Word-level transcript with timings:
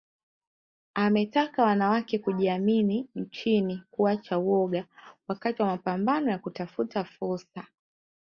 Ametaka 0.93 1.63
wanawake 1.63 2.19
kujiamini 2.19 3.07
nchini 3.15 3.83
kuacha 3.91 4.37
woga 4.37 4.85
wakati 5.27 5.61
wa 5.61 5.67
mapambano 5.67 6.31
ya 6.31 6.39
kutafuta 6.39 7.03
fursa 7.03 7.67